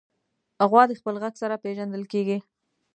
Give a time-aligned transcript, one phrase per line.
[0.69, 2.37] غوا د خپل غږ سره پېژندل کېږي.